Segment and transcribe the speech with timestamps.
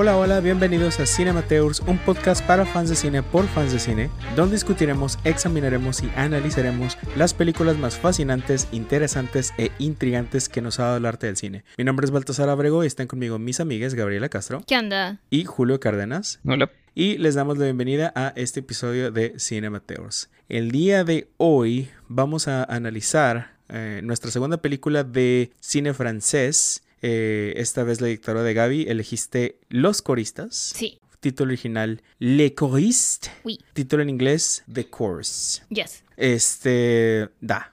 [0.00, 4.10] Hola, hola, bienvenidos a Cinemateurs, un podcast para fans de cine por fans de cine,
[4.36, 10.84] donde discutiremos, examinaremos y analizaremos las películas más fascinantes, interesantes e intrigantes que nos ha
[10.84, 11.64] dado el arte del cine.
[11.76, 15.18] Mi nombre es Baltasar Abrego y están conmigo mis amigas Gabriela Castro ¿Qué onda?
[15.30, 16.38] y Julio Cárdenas.
[16.46, 16.70] Hola.
[16.94, 20.30] Y les damos la bienvenida a este episodio de Cinemateurs.
[20.48, 26.84] El día de hoy vamos a analizar eh, nuestra segunda película de cine francés.
[27.02, 30.54] Eh, esta vez la dictadura de Gaby elegiste Los Coristas.
[30.74, 31.00] Sí.
[31.20, 33.30] Título original Les Choristes.
[33.44, 33.58] Oui.
[33.72, 35.62] Título en inglés The Chorus.
[35.68, 36.04] Yes.
[36.16, 37.28] Este.
[37.40, 37.72] Da.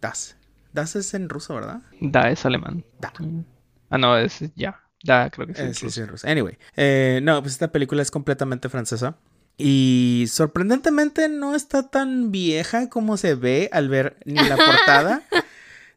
[0.00, 0.36] Das.
[0.72, 1.80] Das es en ruso, ¿verdad?
[2.00, 2.84] Da es alemán.
[3.00, 3.12] Da.
[3.90, 4.82] Ah, no, es ya.
[5.04, 5.62] Da, creo que sí.
[5.62, 6.02] Eh, es sí, sí, ruso.
[6.02, 6.28] en ruso.
[6.28, 6.58] Anyway.
[6.76, 9.16] eh, no, pues esta película es completamente francesa.
[9.58, 15.22] Y sorprendentemente no está tan vieja como se ve al ver ni la portada,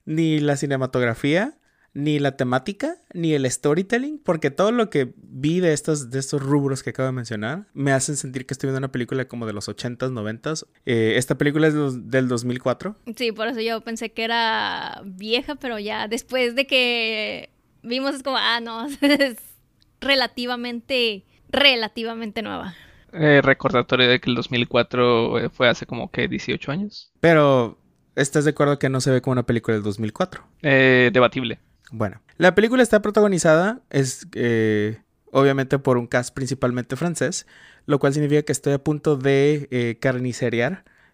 [0.06, 1.58] ni la cinematografía,
[2.04, 6.42] ni la temática, ni el storytelling, porque todo lo que vi de estos, de estos
[6.42, 9.54] rubros que acabo de mencionar me hacen sentir que estoy viendo una película como de
[9.54, 10.66] los 80s, 90s.
[10.86, 12.96] Eh, esta película es los- del 2004.
[13.16, 17.50] Sí, por eso yo pensé que era vieja, pero ya después de que
[17.84, 19.38] vimos es como, ah, no, es
[20.20, 22.76] relativamente, relativamente nueva.
[23.14, 27.12] Eh, recordatorio de que el 2004 eh, fue hace como que 18 años.
[27.20, 27.80] Pero,
[28.16, 30.44] ¿estás de acuerdo que no se ve como una película del 2004?
[30.62, 31.60] Eh, debatible.
[31.92, 35.02] Bueno, la película está protagonizada, es eh,
[35.32, 37.48] obviamente por un cast principalmente francés,
[37.86, 40.00] lo cual significa que estoy a punto de eh,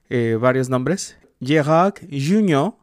[0.09, 1.17] eh, varios nombres.
[1.41, 2.77] Gérard Jugnot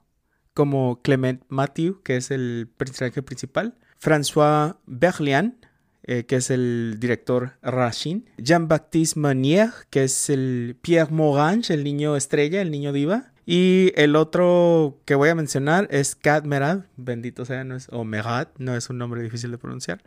[0.55, 3.75] como Clement Mathieu, que es el personaje principal.
[3.99, 5.57] François Berlian,
[6.05, 8.25] eh, que es el director Racine.
[8.39, 13.32] Jean-Baptiste Meunier, que es el Pierre Morange, el niño estrella, el niño diva.
[13.45, 18.05] Y el otro que voy a mencionar es Kat Merad, bendito sea, no es, o
[18.05, 20.03] Merad, no es un nombre difícil de pronunciar.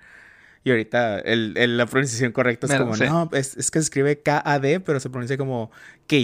[0.64, 3.04] Y ahorita el- el- la pronunciación correcta es Merad, como, sí.
[3.04, 5.70] no, es, es que se escribe K-A-D, pero se pronuncia como
[6.08, 6.22] que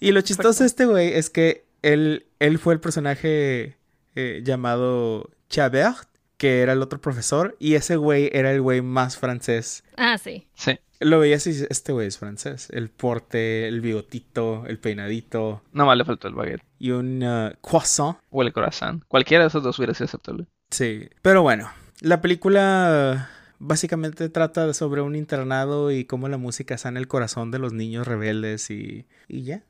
[0.00, 3.76] Y lo chistoso de este güey es que él, él fue el personaje
[4.16, 9.16] eh, llamado Chabert, que era el otro profesor, y ese güey era el güey más
[9.16, 9.82] francés.
[9.96, 10.46] Ah, sí.
[10.54, 10.78] Sí.
[11.00, 12.68] Lo veías y este güey es francés.
[12.72, 16.62] El porte, el bigotito, el peinadito Nomás le faltó el baguette.
[16.78, 18.16] y un uh, croissant.
[18.30, 19.04] O el corazón.
[19.08, 20.46] Cualquiera de esos dos hubiera sido aceptable.
[20.70, 21.08] Sí.
[21.22, 21.70] Pero bueno,
[22.00, 27.58] la película básicamente trata sobre un internado y cómo la música sana el corazón de
[27.58, 29.62] los niños rebeldes y, y ya.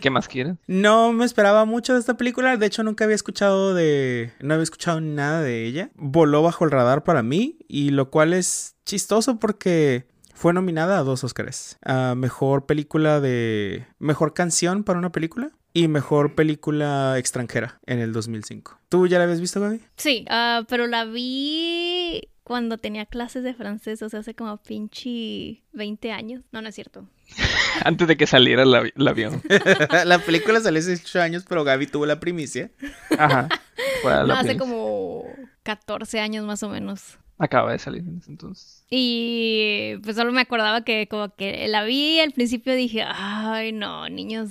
[0.00, 0.58] ¿Qué más quieren?
[0.66, 4.64] No me esperaba mucho de esta película, de hecho nunca había escuchado de no había
[4.64, 5.90] escuchado nada de ella.
[5.94, 11.02] Voló bajo el radar para mí y lo cual es chistoso porque fue nominada a
[11.02, 11.78] dos Oscars.
[11.84, 18.12] A mejor película de mejor canción para una película y mejor película extranjera en el
[18.12, 18.78] 2005.
[18.88, 19.80] ¿Tú ya la habías visto, Gaby?
[19.96, 25.62] Sí, ah, pero la vi cuando tenía clases de francés, o sea, hace como pinche
[25.72, 26.42] 20 años.
[26.50, 27.08] No, no es cierto.
[27.84, 29.42] Antes de que saliera el, el avión.
[30.04, 32.70] la película salió hace 8 años, pero Gaby tuvo la primicia.
[33.16, 33.48] Ajá.
[34.02, 35.24] Fue No, hace como
[35.62, 37.18] 14 años más o menos.
[37.42, 38.84] Acaba de salir en ese entonces.
[38.88, 44.08] Y pues solo me acordaba que como que la vi al principio dije, ay no,
[44.08, 44.50] niños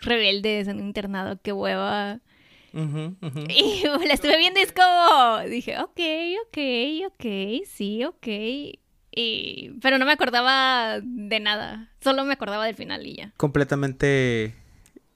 [0.00, 2.18] rebeldes en un internado, qué hueva.
[2.74, 6.00] Y la estuve viendo y es como, dije, ok,
[6.48, 8.26] ok, ok, sí, ok.
[9.14, 13.32] Y, pero no me acordaba de nada, solo me acordaba del final y ya.
[13.36, 14.54] completamente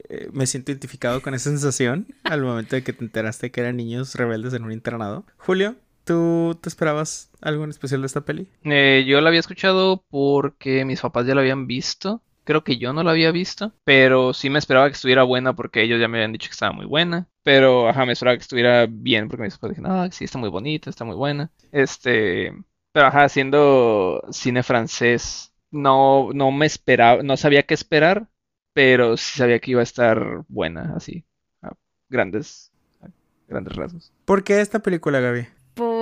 [0.09, 3.77] eh, me siento identificado con esa sensación al momento de que te enteraste que eran
[3.77, 5.27] niños rebeldes en un internado.
[5.39, 5.75] Julio,
[6.07, 8.49] ¿tú te esperabas algo en especial de esta peli?
[8.65, 12.23] Eh, yo la había escuchado porque mis papás ya la habían visto.
[12.45, 15.83] Creo que yo no la había visto, pero sí me esperaba que estuviera buena porque
[15.83, 17.27] ellos ya me habían dicho que estaba muy buena.
[17.43, 20.49] Pero, ajá, me esperaba que estuviera bien porque mis papás dijeron, ah, sí, está muy
[20.49, 21.51] bonita, está muy buena.
[21.73, 22.53] Este,
[22.93, 28.29] pero, ajá, siendo cine francés, no, no me esperaba, no sabía qué esperar,
[28.73, 31.25] pero sí sabía que iba a estar buena, así,
[31.63, 31.73] a
[32.09, 32.73] grandes,
[33.03, 33.09] a
[33.49, 34.13] grandes rasgos.
[34.25, 35.56] ¿Por qué esta película, Gaby?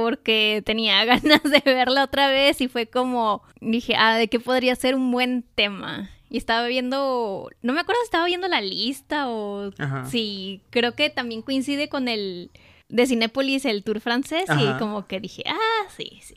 [0.04, 4.76] Porque tenía ganas de verla otra vez y fue como, dije, ah, ¿de qué podría
[4.76, 6.10] ser un buen tema?
[6.28, 10.04] Y estaba viendo, no me acuerdo si estaba viendo la lista o Ajá.
[10.06, 12.50] Sí, creo que también coincide con el
[12.88, 14.62] de Cinépolis, el tour francés, Ajá.
[14.62, 16.36] y como que dije, ah, sí, sí.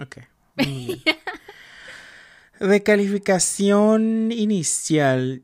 [0.00, 0.18] Ok.
[2.60, 5.42] De calificación inicial,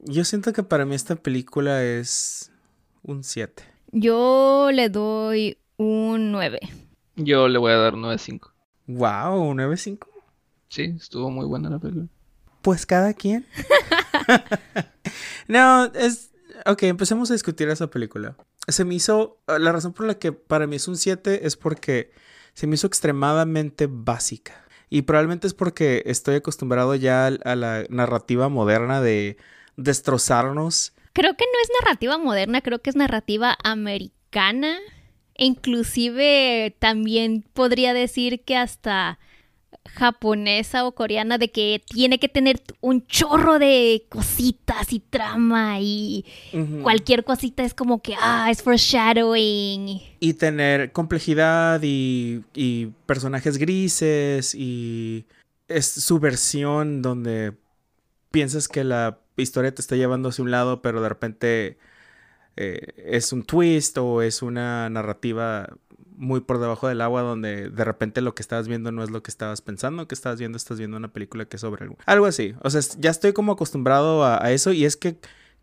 [0.00, 2.52] yo siento que para mí esta película es
[3.02, 3.62] un 7.
[3.92, 6.60] Yo le doy un 9.
[7.16, 8.52] Yo le voy a dar 9.5.
[8.86, 10.06] Wow, 9.5.
[10.68, 12.06] Sí, estuvo muy buena la película.
[12.60, 13.46] Pues cada quien.
[15.48, 16.32] no, es...
[16.66, 18.36] Ok, empecemos a discutir esa película.
[18.66, 19.40] Se me hizo...
[19.46, 22.12] La razón por la que para mí es un 7 es porque
[22.52, 24.64] se me hizo extremadamente básica.
[24.90, 29.36] Y probablemente es porque estoy acostumbrado ya a la narrativa moderna de
[29.76, 30.92] destrozarnos.
[31.12, 34.78] Creo que no es narrativa moderna, creo que es narrativa americana.
[35.38, 39.18] E inclusive también podría decir que hasta
[39.88, 46.24] japonesa o coreana de que tiene que tener un chorro de cositas y trama y
[46.82, 50.00] cualquier cosita es como que, ah, es foreshadowing.
[50.20, 55.24] Y tener complejidad y, y personajes grises y
[55.68, 57.54] es su versión donde
[58.30, 61.78] piensas que la historia te está llevando hacia un lado, pero de repente
[62.60, 65.68] eh, es un twist o es una narrativa
[66.16, 69.22] muy por debajo del agua donde de repente lo que estabas viendo no es lo
[69.22, 71.96] que estabas pensando que estabas viendo, estás viendo una película que es sobre algo.
[72.04, 72.56] Algo así.
[72.62, 75.18] O sea, ya estoy como acostumbrado a, eso y es que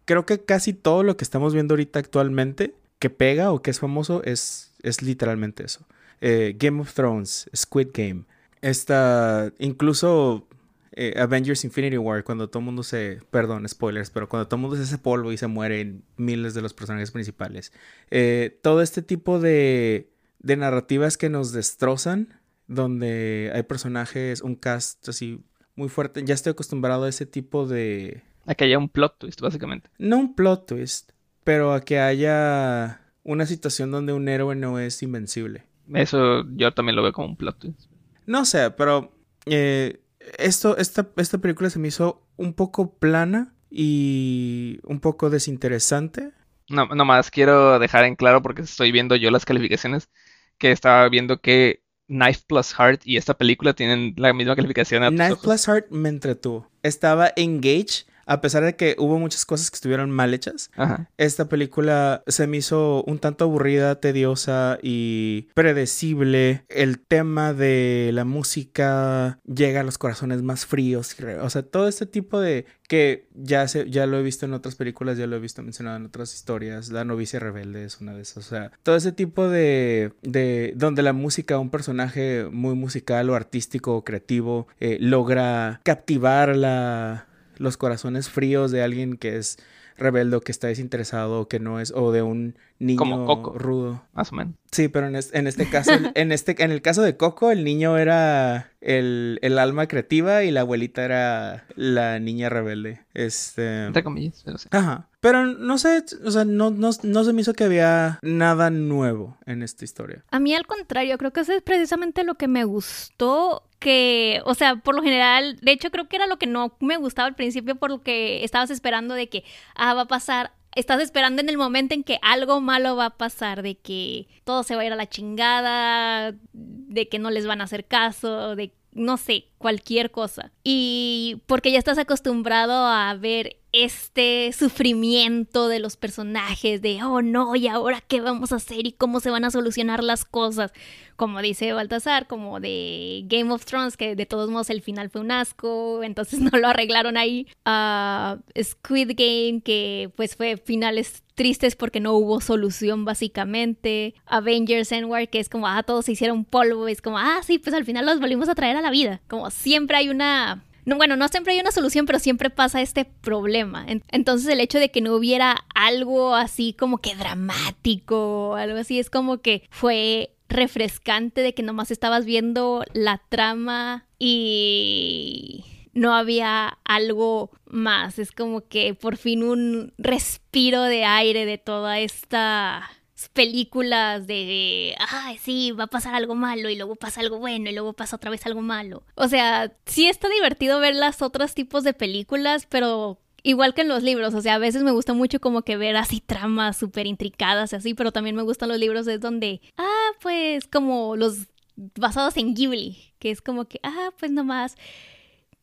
[0.06, 3.81] creo que casi todo lo que estamos viendo ahorita actualmente que pega o que es
[3.81, 5.86] famoso es, es literalmente eso.
[6.21, 8.24] Eh, Game of Thrones, Squid Game.
[8.62, 10.47] Esta, incluso
[10.95, 14.62] eh, Avengers Infinity War, cuando todo el mundo se, perdón, spoilers, pero cuando todo el
[14.62, 17.74] mundo se hace polvo y se mueren miles de los personajes principales.
[18.12, 20.09] Eh, todo este tipo de,
[20.39, 25.44] de narrativas que nos destrozan, donde hay personajes, un cast así
[25.75, 26.24] muy fuerte.
[26.24, 28.24] Ya estoy acostumbrado a ese tipo de...
[28.45, 29.89] A que haya un plot twist, básicamente.
[29.97, 31.12] No un plot twist,
[31.44, 35.65] pero a que haya una situación donde un héroe no es invencible.
[35.94, 37.92] Eso yo también lo veo como un plot twist.
[38.25, 39.12] No sé, pero
[39.45, 40.00] eh,
[40.38, 46.31] esto, esta, esta película se me hizo un poco plana y un poco desinteresante.
[46.69, 50.10] No, nomás quiero dejar en claro porque estoy viendo yo las calificaciones
[50.57, 55.04] que estaba viendo que Knife Plus Heart y esta película tienen la misma calificación.
[55.16, 56.69] Knife Plus Heart me entretuvo.
[56.83, 60.72] Estaba engaged a pesar de que hubo muchas cosas que estuvieron mal hechas,
[61.18, 66.66] esta película se me hizo un tanto aburrida, tediosa y predecible.
[66.69, 71.16] El tema de la música llega a los corazones más fríos.
[71.42, 74.75] O sea, todo este tipo de que ya, se, ya lo he visto en otras
[74.75, 76.89] películas, ya lo he visto mencionado en otras historias.
[76.89, 78.38] La novicia rebelde es una de esas.
[78.38, 83.36] O sea, todo ese tipo de, de donde la música, un personaje muy musical o
[83.36, 89.57] artístico o creativo, eh, logra captivar la los corazones fríos de alguien que es
[89.98, 94.04] rebelde que está desinteresado que no es o de un niño Como Coco, rudo.
[94.13, 94.56] Más o menos.
[94.72, 97.98] Sí, pero en, en este caso, en este, en el caso de Coco, el niño
[97.98, 103.06] era el, el, alma creativa y la abuelita era la niña rebelde.
[103.13, 103.86] Este.
[103.86, 104.68] Entre comillas, pero sí.
[104.72, 105.07] Ajá.
[105.22, 109.38] Pero no sé, o sea, no, no, no se me hizo que había nada nuevo
[109.46, 110.24] en esta historia.
[110.30, 114.56] A mí al contrario, creo que eso es precisamente lo que me gustó que, o
[114.56, 117.36] sea, por lo general, de hecho creo que era lo que no me gustaba al
[117.36, 119.44] principio por lo que estabas esperando de que,
[119.76, 123.18] ah, va a pasar estás esperando en el momento en que algo malo va a
[123.18, 127.46] pasar, de que todo se va a ir a la chingada, de que no les
[127.46, 130.52] van a hacer caso, de no sé, cualquier cosa.
[130.64, 137.56] Y porque ya estás acostumbrado a ver este sufrimiento de los personajes, de, oh no,
[137.56, 140.72] ¿y ahora qué vamos a hacer y cómo se van a solucionar las cosas?
[141.18, 145.21] Como dice Baltasar, como de Game of Thrones, que de todos modos el final fue
[145.21, 147.47] un asco, entonces no lo arreglaron ahí.
[147.66, 154.16] Uh, Squid Game, que pues fue finales tristes porque no hubo solución básicamente.
[154.26, 157.76] Avengers Endward, que es como, ah, todos se hicieron polvo, es como, ah, sí, pues
[157.76, 159.21] al final los volvimos a traer a la vida.
[159.28, 163.06] Como siempre hay una no, bueno, no siempre hay una solución, pero siempre pasa este
[163.06, 163.85] problema.
[164.11, 169.09] Entonces el hecho de que no hubiera algo así como que dramático algo así es
[169.09, 177.51] como que fue refrescante de que nomás estabas viendo la trama y no había algo
[177.65, 178.19] más.
[178.19, 182.89] Es como que por fin un respiro de aire de toda esta
[183.34, 187.74] películas de, ay, sí, va a pasar algo malo y luego pasa algo bueno y
[187.74, 189.04] luego pasa otra vez algo malo.
[189.16, 193.88] O sea, sí está divertido ver las otros tipos de películas, pero igual que en
[193.88, 197.07] los libros, o sea, a veces me gusta mucho como que ver así tramas súper
[197.07, 201.48] intricadas y así, pero también me gustan los libros es donde, ah, pues como los
[201.95, 204.76] basados en Ghibli, que es como que, ah, pues nomás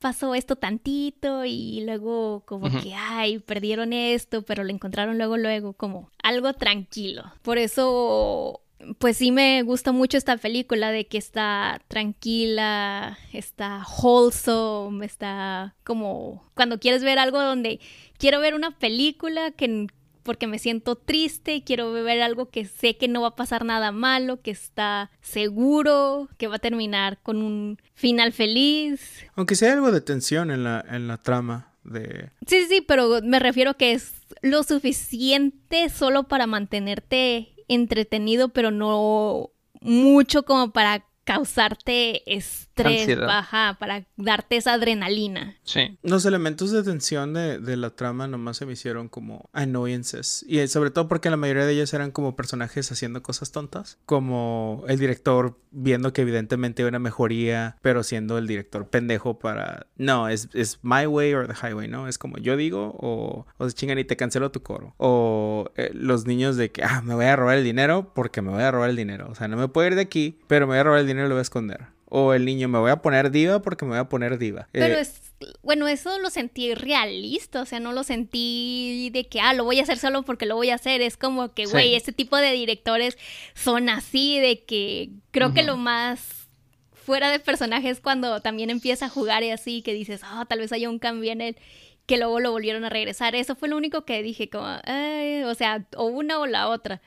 [0.03, 5.73] pasó esto tantito y luego como que, ay, perdieron esto, pero lo encontraron luego, luego,
[5.73, 7.33] como algo tranquilo.
[7.43, 8.61] Por eso,
[8.99, 16.43] pues sí me gusta mucho esta película de que está tranquila, está wholesome, está como
[16.55, 17.81] cuando quieres ver algo donde
[18.19, 19.87] quiero ver una película que
[20.23, 23.65] porque me siento triste y quiero ver algo que sé que no va a pasar
[23.65, 29.25] nada malo, que está seguro, que va a terminar con un final feliz.
[29.35, 32.31] Aunque sea algo de tensión en la, en la trama de...
[32.47, 39.51] Sí, sí, pero me refiero que es lo suficiente solo para mantenerte entretenido, pero no
[39.81, 43.27] mucho como para causarte estrés, Ansiedad.
[43.27, 45.57] baja, para darte esa adrenalina.
[45.65, 45.99] Sí.
[46.03, 50.45] Los elementos de tensión de, de la trama nomás se me hicieron como annoyances.
[50.49, 53.99] Y eh, sobre todo porque la mayoría de ellos eran como personajes haciendo cosas tontas.
[54.07, 59.87] Como el director viendo que evidentemente hay una mejoría, pero siendo el director pendejo para...
[59.97, 62.09] No, es, es my way or the highway, ¿no?
[62.09, 64.95] Es como yo digo o, o se chingan y te cancelo tu coro.
[64.99, 68.51] O eh, los niños de que, ah, me voy a robar el dinero porque me
[68.51, 69.29] voy a robar el dinero.
[69.31, 71.27] O sea, no me puedo ir de aquí, pero me voy a robar el dinero
[71.27, 71.87] y lo voy a esconder.
[72.15, 74.69] O el niño, me voy a poner diva porque me voy a poner diva.
[74.73, 79.41] Pero Eh, es, bueno, eso lo sentí realista, o sea, no lo sentí de que,
[79.41, 81.01] ah, lo voy a hacer solo porque lo voy a hacer.
[81.01, 81.73] Es como que, Sí.
[81.73, 83.17] güey, este tipo de directores
[83.55, 86.49] son así, de que creo que lo más
[86.93, 90.59] fuera de personaje es cuando también empieza a jugar y así, que dices, ah, tal
[90.59, 91.57] vez haya un cambio en él,
[92.05, 93.35] que luego lo volvieron a regresar.
[93.35, 97.01] Eso fue lo único que dije, como, "Ay", o sea, o una o la otra.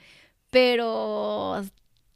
[0.50, 1.64] Pero,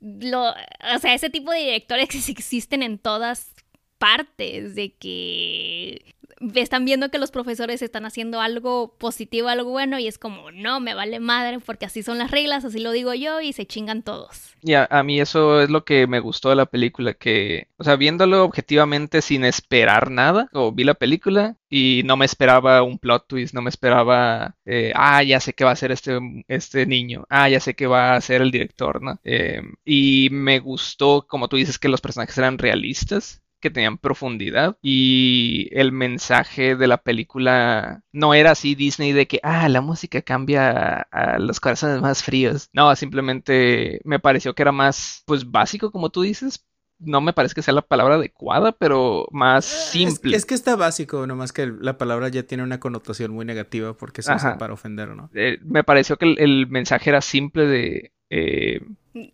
[0.02, 3.52] lo, o sea, ese tipo de directores existen en todas
[3.98, 6.16] partes, de que
[6.56, 10.80] están viendo que los profesores están haciendo algo positivo, algo bueno, y es como, no,
[10.80, 14.04] me vale madre, porque así son las reglas, así lo digo yo, y se chingan
[14.04, 14.56] todos.
[14.62, 17.96] Y a, mí eso es lo que me gustó de la película, que, o sea,
[17.96, 23.28] viéndolo objetivamente sin esperar nada, o vi la película y no me esperaba un plot
[23.28, 27.26] twist, no me esperaba, eh, ah, ya sé qué va a hacer este, este niño,
[27.30, 29.20] ah, ya sé qué va a hacer el director, ¿no?
[29.24, 34.78] Eh, y me gustó, como tú dices, que los personajes eran realistas que tenían profundidad
[34.82, 40.22] y el mensaje de la película no era así Disney de que, ah, la música
[40.22, 42.70] cambia a, a los corazones más fríos.
[42.74, 46.66] No, simplemente me pareció que era más, pues básico, como tú dices.
[47.02, 50.36] No me parece que sea la palabra adecuada, pero más Es- simple.
[50.36, 54.22] Es, que está básico, nomás que la palabra ya tiene una connotación muy negativa porque
[54.22, 55.30] se usa para ofender, ¿no?
[55.34, 58.12] Eh, me pareció que el, el mensaje era simple de...
[58.30, 58.82] eh,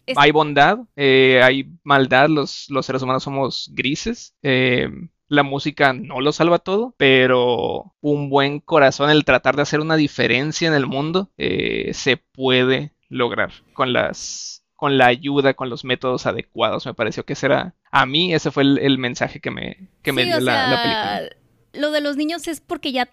[0.06, 4.36] Es- hay bondad, eh, hay maldad, los, los seres humanos somos grises.
[4.44, 4.90] eh,
[5.28, 9.96] la música no lo salva todo, pero un buen corazón, el tratar de hacer una
[9.96, 15.84] diferencia en el mundo, eh, se puede lograr con las, con la ayuda, con los
[15.84, 16.86] métodos adecuados.
[16.86, 20.12] Me pareció que ese era, a mí ese fue el, el mensaje que me, que
[20.12, 21.24] me Sí, dio o la, la película.
[21.74, 23.10] Lo de los niños es porque ya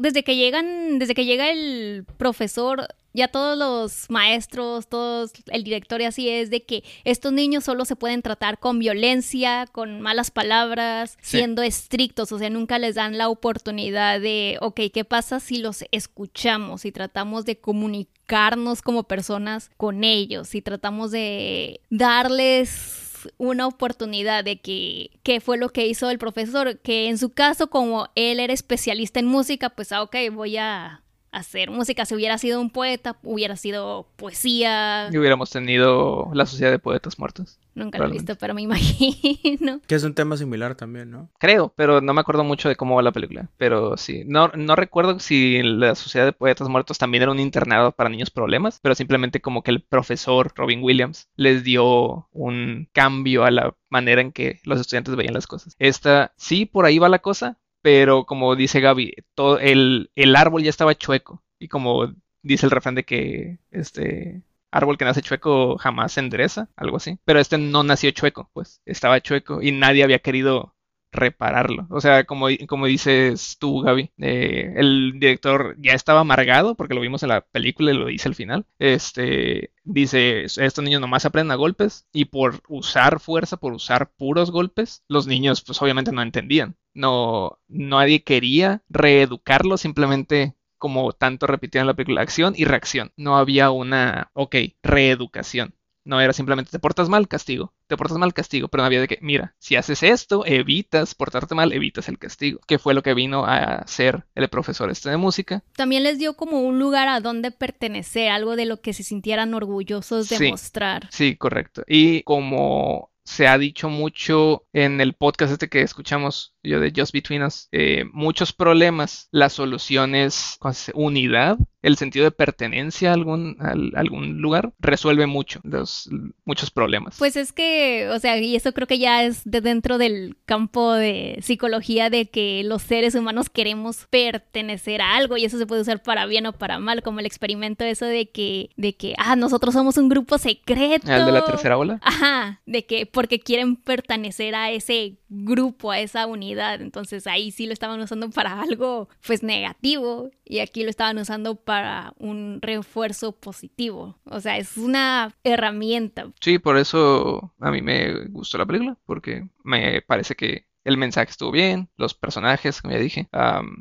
[0.00, 6.00] desde que llegan, desde que llega el profesor, ya todos los maestros, todos el director
[6.00, 10.30] y así es de que estos niños solo se pueden tratar con violencia, con malas
[10.30, 11.38] palabras, Sí.
[11.38, 15.84] siendo estrictos, o sea, nunca les dan la oportunidad de, ok, ¿qué pasa si los
[15.90, 24.42] escuchamos y tratamos de comunicarnos como personas con ellos y tratamos de darles una oportunidad
[24.42, 28.40] de que qué fue lo que hizo el profesor, que en su caso como él
[28.40, 31.01] era especialista en música, pues ah, ok, voy a
[31.32, 32.04] hacer música.
[32.04, 35.08] Si hubiera sido un poeta, hubiera sido poesía.
[35.10, 37.58] Y hubiéramos tenido la Sociedad de Poetas Muertos.
[37.74, 39.80] Nunca lo he visto, pero me imagino.
[39.86, 41.30] Que es un tema similar también, ¿no?
[41.38, 43.48] Creo, pero no me acuerdo mucho de cómo va la película.
[43.56, 47.92] Pero sí, no, no recuerdo si la Sociedad de Poetas Muertos también era un internado
[47.92, 53.44] para niños problemas, pero simplemente como que el profesor Robin Williams les dio un cambio
[53.44, 55.74] a la manera en que los estudiantes veían las cosas.
[55.78, 60.62] Esta, sí, por ahí va la cosa, pero como dice Gaby, todo el, el árbol
[60.62, 61.42] ya estaba chueco.
[61.58, 66.68] Y como dice el refrán de que este árbol que nace chueco jamás se endereza,
[66.76, 67.18] algo así.
[67.24, 70.71] Pero este no nació chueco, pues estaba chueco y nadie había querido
[71.12, 71.86] repararlo.
[71.90, 77.00] O sea, como, como dices tú, Gaby, eh, el director ya estaba amargado porque lo
[77.00, 78.66] vimos en la película y lo dice al final.
[78.78, 84.50] Este dice, estos niños nomás aprenden a golpes y por usar fuerza, por usar puros
[84.50, 86.76] golpes, los niños pues obviamente no entendían.
[86.94, 93.12] No, nadie quería reeducarlos, simplemente como tanto repetían en la película, acción y reacción.
[93.16, 95.74] No había una, ok, reeducación.
[96.04, 97.72] No era simplemente te portas mal, castigo.
[97.92, 98.68] Te portas mal, castigo.
[98.68, 102.58] Pero no había de que, mira, si haces esto, evitas portarte mal, evitas el castigo.
[102.66, 105.62] Que fue lo que vino a hacer el profesor este de música.
[105.76, 109.52] También les dio como un lugar a donde pertenecer, algo de lo que se sintieran
[109.52, 110.50] orgullosos de Sí.
[110.50, 111.06] mostrar.
[111.10, 111.82] Sí, correcto.
[111.86, 117.12] Y como se ha dicho mucho en el podcast este que escuchamos yo de Just
[117.12, 120.58] Between Us, eh, muchos problemas, la solución es
[120.94, 126.08] unidad, el sentido de pertenencia a algún, al- algún lugar, resuelve mucho, los,
[126.44, 127.16] muchos problemas.
[127.18, 130.92] Pues es que, o sea, y eso creo que ya es de dentro del campo
[130.92, 135.82] de psicología de que los seres humanos queremos pertenecer a algo y eso se puede
[135.82, 139.34] usar para bien o para mal, como el experimento eso de que, de que, ah,
[139.36, 141.12] nosotros somos un grupo secreto.
[141.12, 141.98] ¿El de la tercera ola?
[142.02, 146.80] Ajá, de que porque quieren pertenecer a ese grupo, a esa unidad.
[146.80, 151.56] Entonces ahí sí lo estaban usando para algo pues negativo y aquí lo estaban usando
[151.56, 154.18] para un refuerzo positivo.
[154.24, 156.30] O sea, es una herramienta.
[156.40, 161.30] Sí, por eso a mí me gustó la película, porque me parece que el mensaje
[161.30, 163.28] estuvo bien, los personajes, como ya dije.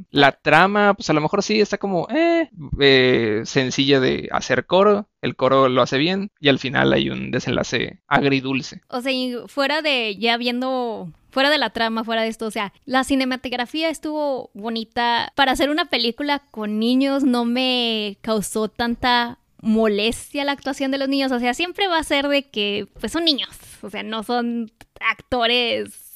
[0.09, 5.09] La trama, pues a lo mejor sí está como eh, eh, sencilla de hacer coro,
[5.21, 8.81] el coro lo hace bien y al final hay un desenlace agridulce.
[8.87, 12.51] O sea, y fuera de ya viendo fuera de la trama, fuera de esto, o
[12.51, 15.31] sea, la cinematografía estuvo bonita.
[15.35, 21.07] Para hacer una película con niños no me causó tanta molestia la actuación de los
[21.07, 23.49] niños, o sea, siempre va a ser de que pues son niños,
[23.81, 26.10] o sea, no son actores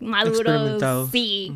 [0.00, 0.38] maduros.
[0.40, 1.10] Experimentados.
[1.10, 1.52] Sí.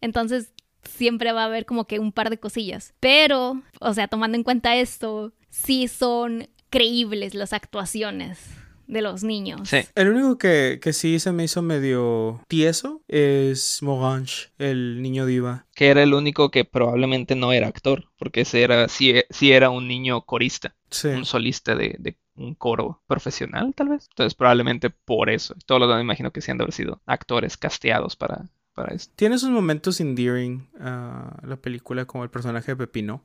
[0.00, 0.52] Entonces,
[0.84, 2.94] siempre va a haber como que un par de cosillas.
[3.00, 8.38] Pero, o sea, tomando en cuenta esto, sí son creíbles las actuaciones
[8.86, 9.68] de los niños.
[9.68, 9.78] Sí.
[9.94, 15.66] El único que, que sí se me hizo medio tieso es Morange, el niño diva.
[15.74, 19.70] Que era el único que probablemente no era actor, porque ese era, sí, sí era
[19.70, 20.74] un niño corista.
[20.90, 21.08] Sí.
[21.08, 24.08] un solista de, de un coro profesional, tal vez.
[24.10, 25.54] Entonces, probablemente por eso.
[25.66, 28.94] Todos los demás me imagino que sí han de haber sido actores casteados para, para
[28.94, 29.12] esto.
[29.16, 33.22] Tiene sus momentos endearing ah, la película, como el personaje de Pepino.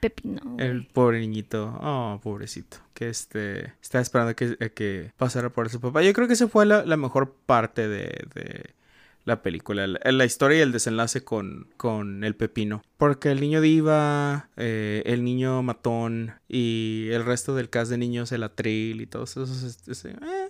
[0.00, 0.56] Pepino.
[0.58, 5.68] El pobre niñito, oh, pobrecito, que este estaba esperando a que, a que pasara por
[5.70, 6.02] su papá.
[6.02, 8.74] Yo creo que esa fue la, la mejor parte de, de
[9.24, 12.82] la película, la, historia y el desenlace con, con el pepino.
[12.96, 18.32] Porque el niño diva, eh, el niño matón y el resto del cast de niños,
[18.32, 20.04] el atril y todos esos...
[20.04, 20.43] eh, eh.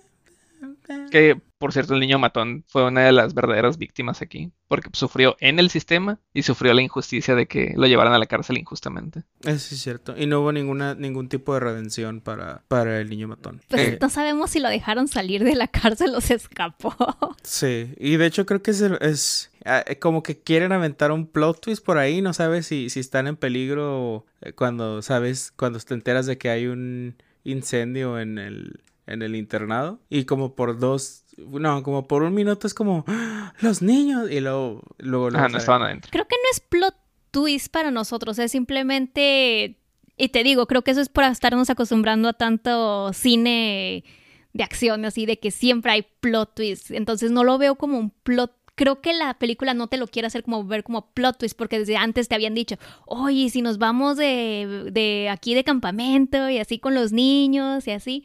[1.11, 4.51] Que, por cierto, el niño matón fue una de las verdaderas víctimas aquí.
[4.67, 8.25] Porque sufrió en el sistema y sufrió la injusticia de que lo llevaran a la
[8.25, 9.23] cárcel injustamente.
[9.43, 10.15] Eso sí es cierto.
[10.17, 13.61] Y no hubo ninguna, ningún tipo de redención para, para el niño matón.
[13.69, 16.95] Pues Eh, no sabemos si lo dejaron salir de la cárcel o se escapó.
[17.43, 21.27] Sí, y de hecho creo que es, es ah, eh, como que quieren aventar un
[21.27, 25.79] plot twist por ahí, no sabes si, si están en peligro eh, cuando sabes, cuando
[25.79, 30.79] te enteras de que hay un incendio en el, en el internado y como por
[30.79, 33.53] dos, no, como por un minuto es como ¡Ah!
[33.61, 36.09] los niños y luego, luego, luego Ah, no estaban adentro.
[36.11, 36.95] Creo que no es plot
[37.31, 39.79] twist para nosotros, es simplemente...
[40.17, 44.05] Y te digo, creo que eso es por estarnos acostumbrando a tanto cine
[44.53, 46.91] de acción, así de que siempre hay plot twist.
[46.91, 48.53] Entonces no lo veo como un plot.
[48.75, 51.79] Creo que la película no te lo quiere hacer como ver como plot twist, porque
[51.79, 56.59] desde antes te habían dicho, oye, si nos vamos de, de aquí de campamento y
[56.59, 58.23] así con los niños y así.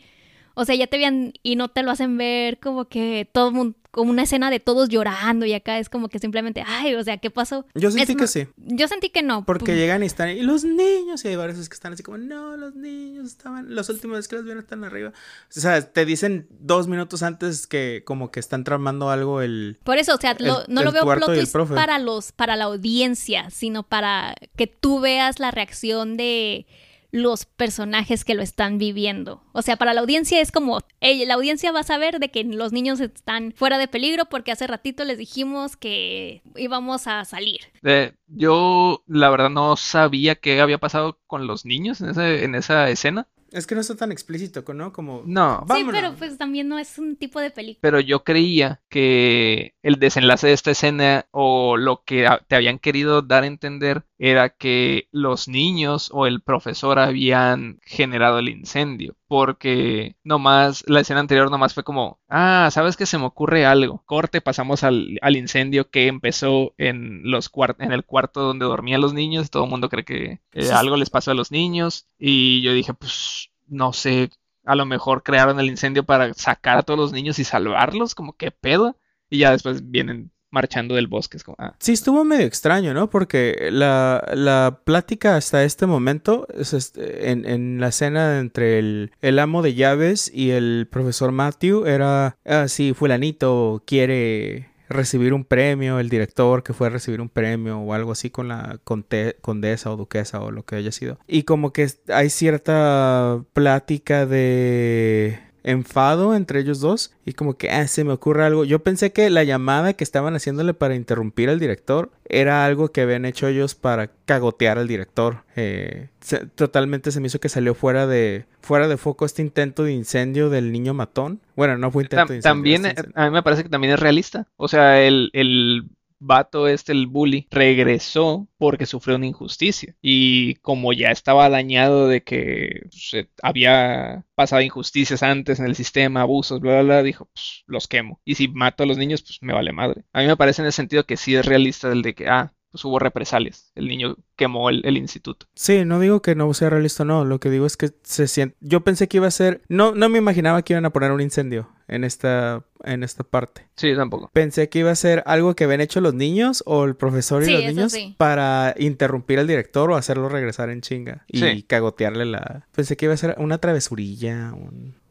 [0.55, 3.77] O sea, ya te habían y no te lo hacen ver como que todo mun-
[3.93, 7.17] como una escena de todos llorando y acá es como que simplemente, ay, o sea,
[7.19, 7.67] ¿qué pasó?
[7.75, 9.45] Yo sentí Es que sí, Yo sentí que no.
[9.45, 12.57] porque llegan y están y los niños y hay varios que están así como, no,
[12.57, 15.09] los niños estaban, las últimas veces que los vieron están arriba.
[15.11, 19.79] O sea, te dicen dos minutos antes que como que están tramando algo el...
[19.83, 22.67] Por eso, o sea, lo- El- no lo veo plot twist para los, para la
[22.67, 26.67] audiencia, sino para que tú veas la reacción de
[27.11, 29.43] los personajes que lo están viviendo.
[29.53, 32.45] O sea, para la audiencia es como, "Ey, la audiencia va a saber de que
[32.45, 37.61] los niños están fuera de peligro porque hace ratito les dijimos que íbamos a salir.
[37.83, 42.55] Eh, yo, la verdad, no sabía qué había pasado con los niños en, ese, en
[42.55, 43.27] esa escena.
[43.53, 44.93] Es que no está tan explícito, ¿no?
[44.93, 45.23] Como...
[45.27, 45.93] No, Sí, Vámonos.
[45.95, 47.81] pero pues también no es un tipo de película.
[47.83, 53.23] pero yo creía que el desenlace de esta escena o lo que te habían querido
[53.23, 60.17] dar a entender era que los niños o el profesor habían generado el incendio, porque
[60.25, 64.03] nomás la escena anterior nomás fue como, ah, sabes que se me ocurre algo.
[64.05, 69.15] Corte, pasamos al, al incendio que empezó en los en el cuarto donde dormían los
[69.15, 72.73] niños, todo el mundo cree que eh, algo les pasó a los niños y yo
[72.73, 74.31] dije, pues no sé,
[74.65, 78.33] a lo mejor crearon el incendio para sacar a todos los niños y salvarlos, como
[78.33, 78.97] qué pedo.
[79.29, 81.37] Y ya después vienen marchando del bosque.
[81.37, 83.09] Es como, ah, Sí, estuvo medio extraño, ¿no?
[83.11, 89.13] Porque la, la plática hasta este momento, es este, en, en la escena entre el,
[89.21, 95.45] el amo de llaves y el profesor Matthew, era, ah, sí, fulanito quiere recibir un
[95.45, 99.37] premio, el director que fue a recibir un premio o algo así con la conte-
[99.41, 101.17] condesa o duquesa o lo que haya sido.
[101.29, 107.87] Y como que hay cierta plática de enfado entre ellos dos y como que ah,
[107.87, 108.65] se me ocurre algo.
[108.65, 113.03] Yo pensé que la llamada que estaban haciéndole para interrumpir al director era algo que
[113.03, 115.45] habían hecho ellos para cagotear al director.
[115.57, 116.09] Eh,
[116.55, 120.51] totalmente se me hizo que salió fuera de fuera de foco este intento de incendio
[120.51, 121.41] del niño matón.
[121.57, 122.83] Bueno, no fue intento de incendio.
[122.83, 124.47] También, a mí me parece que también es realista.
[124.57, 125.89] O sea, el, el
[126.21, 129.97] vato este, el bully, regresó porque sufrió una injusticia.
[130.01, 136.23] Y como ya estaba dañado de que se había pasado injusticias antes en el sistema,
[136.23, 138.21] abusos, bla, bla, bla, dijo, pues los quemo.
[138.25, 140.05] Y si mato a los niños, pues me vale madre.
[140.13, 142.53] A mí me parece en el sentido que sí es realista el de que, ah,
[142.71, 143.73] pues hubo represalias.
[143.75, 145.47] El niño quemó el, instituto.
[145.55, 147.25] Sí, no digo que no sea realista, no.
[147.25, 148.57] Lo que digo es que se siente.
[148.61, 149.63] Yo pensé que iba a ser.
[149.69, 153.67] No, no me imaginaba que iban a poner un incendio en esta, en esta parte.
[153.77, 154.31] Sí, tampoco.
[154.33, 157.51] Pensé que iba a ser algo que habían hecho los niños o el profesor y
[157.51, 162.69] los niños para interrumpir al director o hacerlo regresar en chinga y cagotearle la.
[162.73, 164.55] Pensé que iba a ser una travesurilla.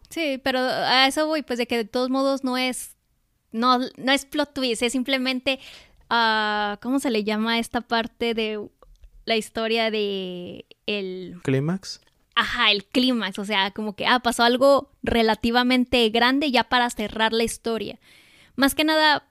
[0.10, 2.96] Sí, pero a eso voy, pues de que de todos modos no es.
[3.52, 5.60] No, no es plot twist, es simplemente
[6.82, 8.68] ¿cómo se le llama esta parte de
[9.26, 12.02] la historia de el clímax?
[12.36, 17.34] Ajá, el clímax, o sea, como que ah, pasó algo relativamente grande ya para cerrar
[17.34, 18.00] la historia.
[18.56, 19.28] Más que nada,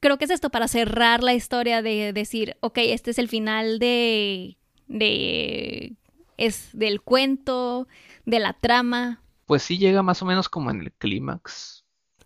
[0.00, 3.78] creo que es esto para cerrar la historia de decir, ok, este es el final
[3.78, 5.96] de de
[6.36, 7.88] es del cuento,
[8.26, 9.22] de la trama.
[9.46, 11.81] Pues sí llega más o menos como en el clímax.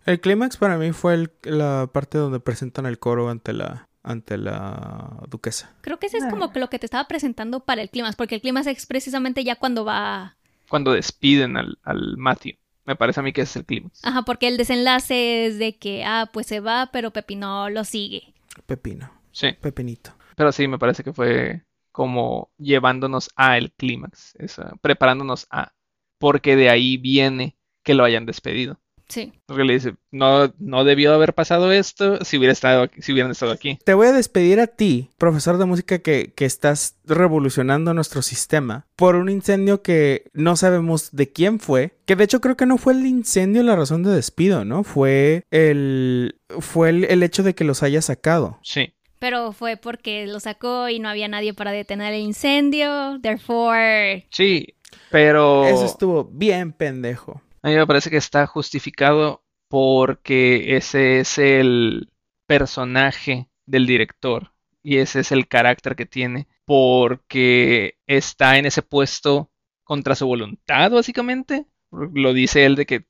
[0.07, 5.21] El clímax para mí fue la parte donde presentan el coro ante la ante la
[5.27, 5.75] duquesa.
[5.81, 8.41] Creo que ese es como lo que te estaba presentando para el clima, porque el
[8.41, 10.37] clima es precisamente ya cuando va...
[10.69, 12.55] Cuando despiden al, al Matthew.
[12.85, 13.91] Me parece a mí que ese es el clima.
[14.03, 18.33] Ajá, porque el desenlace es de que, ah, pues se va, pero Pepino lo sigue.
[18.65, 19.11] Pepino.
[19.33, 19.57] Sí.
[19.59, 20.11] Pepinito.
[20.37, 24.37] Pero sí, me parece que fue como llevándonos a el clímax,
[24.79, 25.73] preparándonos a,
[26.17, 28.79] porque de ahí viene que lo hayan despedido.
[29.07, 29.33] Sí.
[29.45, 33.51] Porque le dice, no, no debió haber pasado esto si, hubiera estado, si hubieran estado
[33.51, 33.79] aquí.
[33.83, 38.85] Te voy a despedir a ti, profesor de música que, que estás revolucionando nuestro sistema,
[38.95, 41.95] por un incendio que no sabemos de quién fue.
[42.05, 44.83] Que de hecho creo que no fue el incendio la razón de despido, ¿no?
[44.83, 48.59] Fue el, fue el, el hecho de que los haya sacado.
[48.63, 48.93] Sí.
[49.19, 53.19] Pero fue porque lo sacó y no había nadie para detener el incendio.
[53.21, 54.27] Therefore.
[54.29, 54.75] Sí,
[55.09, 55.65] pero.
[55.65, 57.41] Eso estuvo bien pendejo.
[57.63, 62.11] A mí me parece que está justificado porque ese es el
[62.45, 69.51] personaje del director y ese es el carácter que tiene porque está en ese puesto
[69.83, 71.65] contra su voluntad básicamente.
[71.91, 73.05] Lo dice él de que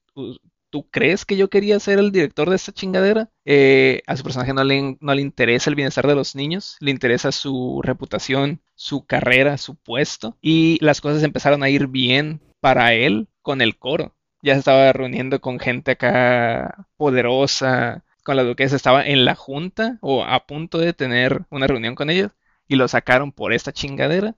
[0.70, 3.30] tú crees que yo quería ser el director de esta chingadera.
[3.46, 6.92] Eh, a su personaje no le, no le interesa el bienestar de los niños, le
[6.92, 10.38] interesa su reputación, su carrera, su puesto.
[10.42, 14.94] Y las cosas empezaron a ir bien para él con el coro ya se estaba
[14.94, 20.78] reuniendo con gente acá poderosa, con la duquesa, estaba en la junta o a punto
[20.78, 22.32] de tener una reunión con ellos
[22.68, 24.36] y lo sacaron por esta chingadera,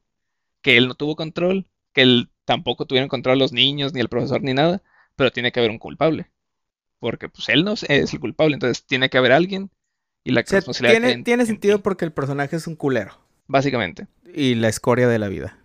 [0.61, 4.41] que él no tuvo control, que él tampoco tuvieron control los niños, ni el profesor,
[4.41, 4.81] ni nada,
[5.15, 6.29] pero tiene que haber un culpable.
[6.99, 9.71] Porque pues él no es el culpable, entonces tiene que haber alguien
[10.23, 13.17] y la responsabilidad tiene, tiene sentido porque el personaje es un culero.
[13.47, 14.07] Básicamente.
[14.33, 15.57] Y la escoria de la vida.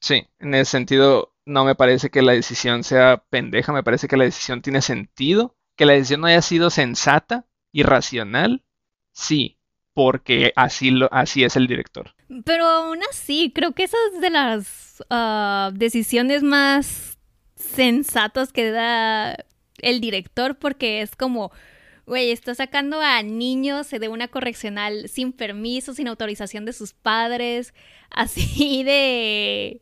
[0.00, 4.16] Sí, en ese sentido, no me parece que la decisión sea pendeja, me parece que
[4.16, 8.64] la decisión tiene sentido, que la decisión no haya sido sensata y racional,
[9.12, 9.58] sí,
[9.94, 12.14] porque así, lo, así es el director.
[12.44, 17.18] Pero aún así, creo que esa es de las ah, decisiones más
[17.56, 19.36] sensatas que da
[19.78, 21.52] el director, porque es como,
[22.06, 27.74] güey, está sacando a niños de una correccional sin permiso, sin autorización de sus padres,
[28.10, 29.80] así de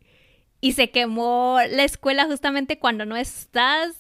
[0.61, 3.97] y se quemó la escuela justamente cuando no estás.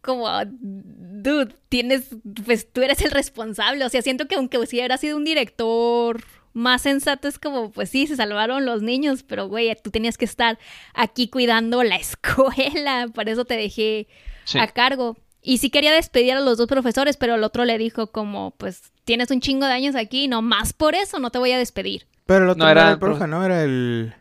[0.00, 0.28] Como,
[0.60, 3.84] dude, tienes, pues tú eres el responsable.
[3.84, 7.90] O sea, siento que aunque si hubiera sido un director más sensato, es como, pues
[7.90, 10.58] sí, se salvaron los niños, pero güey, tú tenías que estar
[10.94, 13.08] aquí cuidando la escuela.
[13.14, 14.08] Por eso te dejé
[14.54, 15.16] a cargo.
[15.42, 18.92] Y sí quería despedir a los dos profesores, pero el otro le dijo como, pues
[19.04, 22.06] tienes un chingo de años aquí, no más por eso no te voy a despedir.
[22.26, 23.44] Pero el otro no era, el profe, ¿no?
[23.44, 24.14] Era el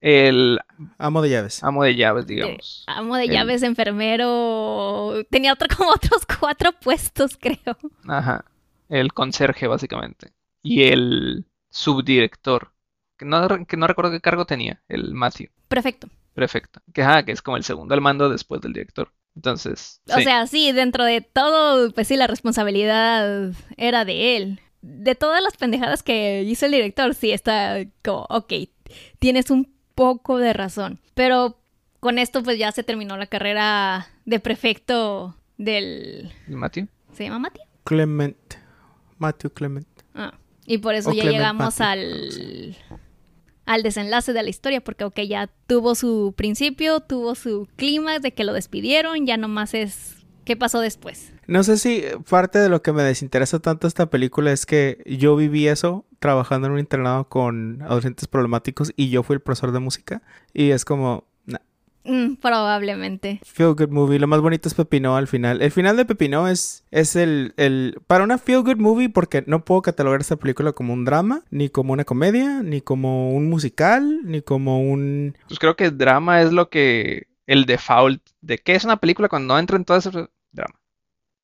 [0.00, 0.58] el
[0.98, 1.62] amo de llaves.
[1.62, 2.84] Amo de llaves, digamos.
[2.86, 5.24] amo de llaves, enfermero.
[5.30, 7.76] Tenía otro, como otros cuatro puestos, creo.
[8.06, 8.44] Ajá.
[8.88, 10.32] El conserje, básicamente.
[10.62, 12.72] Y el subdirector.
[13.16, 15.48] Que no, que no recuerdo qué cargo tenía, el Matthew.
[15.68, 16.08] Prefecto.
[16.34, 16.80] Prefecto.
[16.92, 19.10] Que, ajá, que es como el segundo al mando después del director.
[19.34, 20.02] Entonces.
[20.14, 24.60] O sea, sí, dentro de todo, pues sí, la responsabilidad era de él.
[24.82, 28.52] De todas las pendejadas que hizo el director, sí está como, ok,
[29.18, 31.00] tienes un poco de razón.
[31.14, 31.58] Pero
[31.98, 36.30] con esto pues ya se terminó la carrera de prefecto del...
[36.46, 36.86] Matthew.
[37.12, 37.64] ¿Se llama Matthew?
[37.82, 38.36] Clement.
[39.18, 39.88] Matthew Clement.
[40.14, 40.34] Ah,
[40.66, 41.86] y por eso O ya Clement llegamos Matthew.
[41.86, 42.76] al,
[43.64, 48.32] al desenlace de la historia, porque ok, ya tuvo su principio, tuvo su clímax de
[48.34, 50.15] que lo despidieron, ya nomás es
[50.46, 51.34] qué pasó después.
[51.46, 55.36] No sé si parte de lo que me desinteresa tanto esta película es que yo
[55.36, 59.80] viví eso trabajando en un internado con adolescentes problemáticos y yo fui el profesor de
[59.80, 60.22] música.
[60.54, 61.58] Y es como, nah,
[62.04, 63.40] Mm, probablemente.
[63.44, 64.18] feel good movie.
[64.20, 65.60] Lo más bonito es Pepino al final.
[65.60, 67.98] El final de Pepino es, es el, el...
[68.06, 71.68] Para una feel good movie, porque no puedo catalogar esta película como un drama, ni
[71.68, 75.36] como una comedia, ni como un musical, ni como un...
[75.48, 77.26] Pues creo que drama es lo que.
[77.48, 80.10] El default de qué es una película cuando no entra en todo ese
[80.56, 80.74] drama.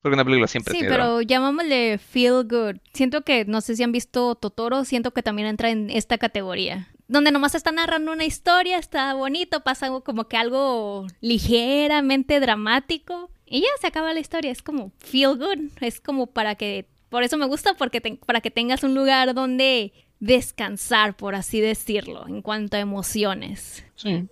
[0.01, 1.23] Porque una película siempre Sí, tiene pero drama.
[1.23, 2.75] llamámosle feel good.
[2.93, 6.89] Siento que, no sé si han visto Totoro, siento que también entra en esta categoría.
[7.07, 13.29] Donde nomás está narrando una historia, está bonito, pasa algo como que algo ligeramente dramático.
[13.45, 15.69] Y ya se acaba la historia, es como feel good.
[15.79, 19.33] Es como para que, por eso me gusta, porque te- para que tengas un lugar
[19.33, 23.85] donde descansar, por así decirlo, en cuanto a emociones.
[23.95, 24.27] Sí.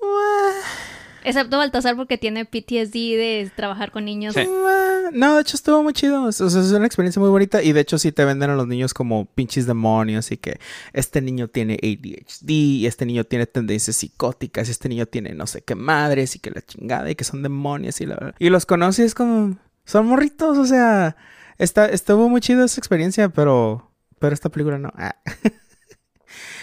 [1.24, 4.34] Excepto Baltasar porque tiene PTSD de trabajar con niños.
[4.34, 4.42] Sí.
[4.48, 6.24] Ah, No, de hecho estuvo muy chido.
[6.24, 7.62] O sea, es una experiencia muy bonita.
[7.62, 10.32] Y de hecho sí te venden a los niños como pinches demonios.
[10.32, 10.60] Y que
[10.94, 12.50] este niño tiene ADHD.
[12.50, 14.68] Y este niño tiene tendencias psicóticas.
[14.68, 16.36] Y este niño tiene no sé qué madres.
[16.36, 17.10] Y que la chingada.
[17.10, 18.02] Y que son demonios.
[18.02, 18.34] Y, la...
[18.40, 19.58] y los conoces como...
[19.86, 20.58] Son morritos.
[20.58, 21.16] O sea...
[21.58, 23.30] Está, estuvo muy chido esa experiencia.
[23.30, 23.92] Pero...
[24.20, 24.92] Pero esta película no.
[24.96, 25.16] Ah.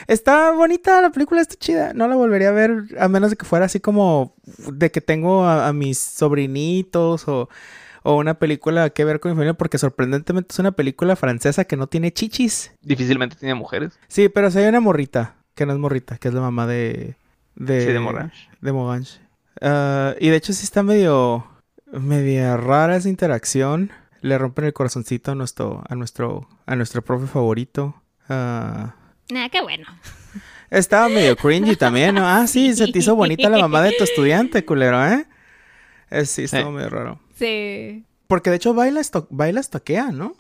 [0.07, 1.93] Está bonita la película, está chida.
[1.93, 4.35] No la volvería a ver a menos de que fuera así como
[4.73, 7.49] de que tengo a, a mis sobrinitos o,
[8.03, 11.77] o una película que ver con mi familia porque sorprendentemente es una película francesa que
[11.77, 12.73] no tiene chichis.
[12.83, 13.99] Difícilmente tiene mujeres.
[14.09, 17.17] Sí, pero sí hay una morrita, que no es morrita, que es la mamá de...
[17.57, 18.49] de Sí, de Morange.
[18.61, 19.21] De Morange.
[19.61, 21.47] Ah, y de hecho sí está medio...
[21.91, 23.91] media rara esa interacción.
[24.21, 27.95] Le rompen el corazoncito a nuestro, a nuestro, a nuestro profe favorito.
[28.29, 28.97] Ah,
[29.35, 29.87] Ah, qué bueno.
[30.71, 32.27] estaba medio cringy también, ¿no?
[32.27, 35.27] Ah, sí, se te hizo bonita la mamá de tu estudiante, culero, ¿eh?
[36.11, 36.69] Eh, sí, estuvo Sí.
[36.71, 37.21] medio raro.
[37.39, 38.05] Sí.
[38.27, 40.35] Porque de hecho baila, esto, baila estoquea, ¿no?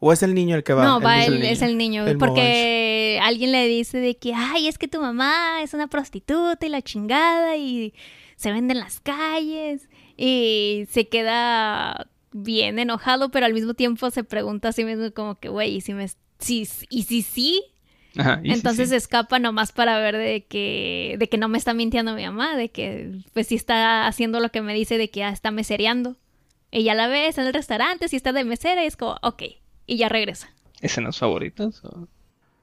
[0.00, 0.84] ¿O es el niño el que va?
[0.84, 2.06] No, El va el, es el niño.
[2.06, 6.66] El porque alguien le dice de que, ay, es que tu mamá es una prostituta
[6.66, 7.94] y la chingada y
[8.36, 9.88] se vende en las calles.
[10.16, 15.36] Y se queda bien enojado, pero al mismo tiempo se pregunta a sí mismo como
[15.38, 16.08] que, güey, ¿y si me...
[16.40, 17.62] Si, y si sí,
[18.18, 18.92] Ajá, y sí, entonces sí.
[18.92, 22.70] escapa nomás para ver de que, de que no me está mintiendo mi mamá, de
[22.70, 26.16] que pues sí está haciendo lo que me dice de que ya está mesereando.
[26.70, 29.42] Y ya la ves en el restaurante, si está de mesera y es como, ok,
[29.86, 30.50] y ya regresa.
[30.80, 31.84] ¿Escenas favoritas?
[31.84, 32.08] o-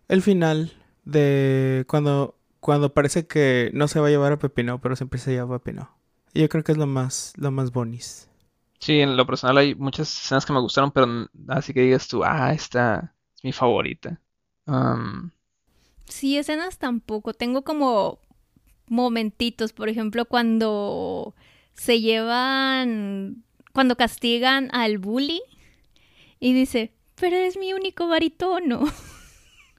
[0.08, 0.74] El final
[1.06, 5.32] de cuando, cuando parece que no se va a llevar a Pepino, pero siempre se
[5.32, 5.90] lleva a Pepino.
[6.34, 8.30] Yo creo que es lo más, lo más bonis.
[8.80, 11.08] Sí, en lo personal hay muchas escenas que me gustaron, pero
[11.50, 14.20] así que digas tú, ah, esta es mi favorita.
[14.68, 15.32] Um,
[16.10, 17.34] Sí, escenas tampoco.
[17.34, 18.20] Tengo como
[18.88, 21.36] momentitos, por ejemplo, cuando
[21.74, 23.44] se llevan,
[23.74, 25.42] cuando castigan al bully
[26.40, 28.86] y dice, pero es mi único baritono.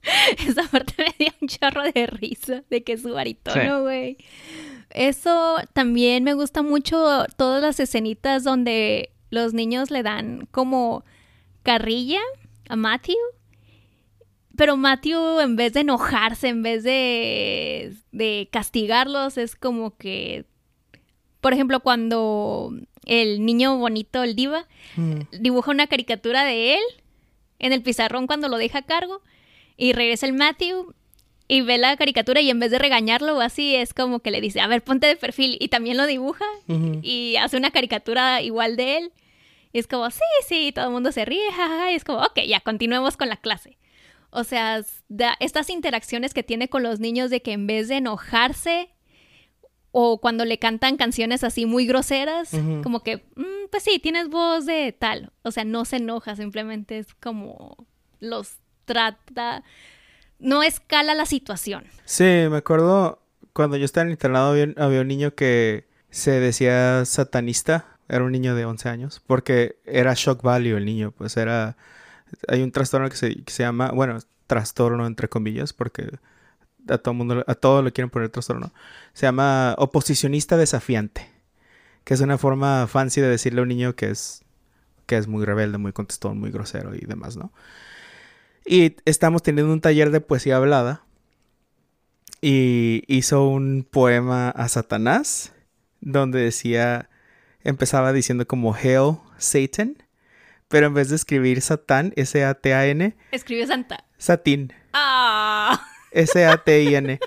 [0.47, 4.17] Esa parte me dio un chorro de risa de que es su baritono, güey.
[4.89, 11.05] Eso también me gusta mucho, todas las escenitas donde los niños le dan como
[11.63, 12.19] carrilla
[12.67, 13.17] a Matthew.
[14.61, 20.45] Pero Matthew, en vez de enojarse, en vez de, de castigarlos, es como que,
[21.39, 22.71] por ejemplo, cuando
[23.07, 25.21] el niño bonito, el diva, Mm.
[25.39, 26.83] dibuja una caricatura de él
[27.57, 29.23] en el pizarrón cuando lo deja a cargo
[29.77, 30.93] y regresa el Matthew
[31.47, 34.41] y ve la caricatura y en vez de regañarlo o así es como que le
[34.41, 36.45] dice, a ver, ponte de perfil y también lo dibuja
[37.01, 39.11] y hace una caricatura igual de él.
[39.73, 42.41] Y es como, sí, sí, todo el mundo se ríe, jajaja, y es como, ok,
[42.47, 43.79] ya, continuemos con la clase.
[44.31, 47.97] O sea, da- estas interacciones que tiene con los niños de que en vez de
[47.97, 48.89] enojarse
[49.91, 54.65] o cuando le cantan canciones así muy groseras, como que, "Mm, pues sí, tienes voz
[54.65, 55.33] de tal.
[55.43, 57.75] O sea, no se enoja, simplemente es como
[58.21, 59.63] los trata,
[60.39, 61.83] no escala la situación.
[62.05, 63.21] Sí, me acuerdo
[63.53, 67.85] cuando yo estaba en el internado había, había un niño que se decía satanista.
[68.07, 69.21] Era un niño de 11 años.
[69.27, 71.11] Porque era shock value el niño.
[71.11, 71.75] Pues era...
[72.47, 73.91] Hay un trastorno que se, se llama...
[73.91, 75.73] Bueno, trastorno entre comillas.
[75.73, 76.17] Porque
[76.87, 77.43] a todo mundo...
[77.47, 78.73] A todo le quieren poner trastorno.
[79.13, 81.29] Se llama oposicionista desafiante.
[82.03, 84.43] Que es una forma fancy de decirle a un niño que es...
[85.05, 87.51] Que es muy rebelde, muy contestón, muy grosero y demás, ¿no?
[88.65, 91.03] Y estamos teniendo un taller de poesía hablada
[92.41, 95.53] y hizo un poema a Satanás
[95.99, 97.09] donde decía,
[97.63, 99.97] empezaba diciendo como Hail Satan,
[100.71, 104.05] pero en vez de escribir Satán, S-A-T-A-N, Escribió Santa.
[104.17, 105.85] Satín, ¡Ah!
[106.11, 107.19] S-A-T-I-N.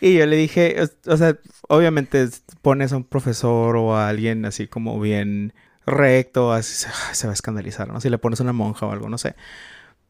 [0.00, 1.36] Y yo le dije, o, o sea,
[1.68, 2.26] obviamente
[2.62, 5.52] pones a un profesor o a alguien así como bien
[5.86, 8.00] recto, así se, se va a escandalizar, ¿no?
[8.00, 9.34] Si le pones una monja o algo, no sé.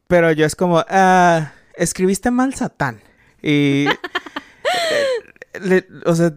[0.06, 3.00] Pero yo es como, ah, escribiste mal Satán.
[3.42, 3.86] Y,
[5.62, 6.32] le- o sea,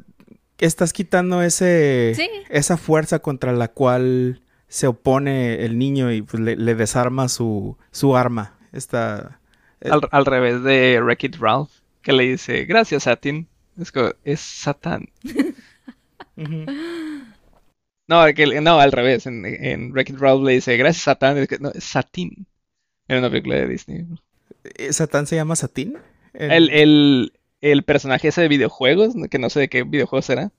[0.59, 2.29] estás quitando ese, Sí.
[2.49, 4.41] esa fuerza contra la cual
[4.71, 8.57] se opone el niño y pues, le, le desarma su, su arma.
[8.71, 9.41] Esta,
[9.81, 13.49] eh, Al, al revés de Wreck-It Ralph, que le dice, gracias, Satin.
[13.77, 15.09] Es como, es Satán.
[18.07, 19.25] No, que- no, al revés.
[19.25, 21.37] En, en Wreck-It Ralph le dice, gracias, Satán.
[21.37, 22.45] Es que, no, es Satín.
[23.07, 24.05] Era una película de Disney.
[24.63, 25.97] Eh, ¿Satán se llama Satín?
[26.33, 30.51] En- El, el, el personaje ese de videojuegos, que no sé de qué videojuego será,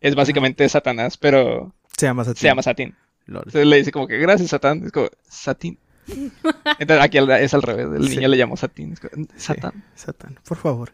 [0.00, 2.40] es básicamente Satanás, pero se llama Satín.
[2.40, 2.94] se llama Satín.
[3.26, 3.42] Lol.
[3.46, 5.78] Entonces le dice como que gracias Satán, es como Satín.
[6.78, 8.16] Entonces aquí al- es al revés, el Sí.
[8.16, 9.84] niño le llamó Satín, es como, Sí, Satán.
[9.94, 10.92] Satán, por favor.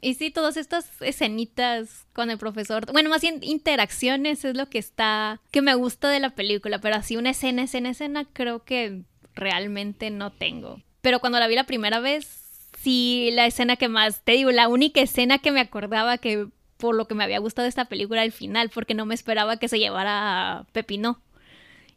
[0.00, 4.78] Y sí, todas estas escenitas con el profesor, bueno, más bien interacciones es lo que
[4.78, 9.02] está, que me gusta de la película, pero así una escena, escena, escena, creo que
[9.34, 10.82] realmente no tengo.
[11.00, 14.68] Pero cuando la vi la primera vez, sí, la escena que más, te digo, la
[14.68, 18.26] única escena que me acordaba que por lo que me había gustado esta película era
[18.26, 21.20] el final, porque no me esperaba que se llevara a Pepino.